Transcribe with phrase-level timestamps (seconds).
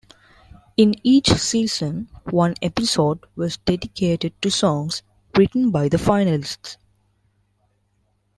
[0.77, 5.03] In each season, one episode was dedicated to songs
[5.37, 6.77] written by the finalists.